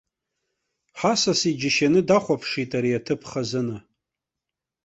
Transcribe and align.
Ҳасас 0.99 1.39
иџьашьаны 1.51 2.01
дахәаԥшит 2.07 2.71
ари 2.77 2.97
аҭыԥ 2.99 3.21
хазына. 3.29 3.77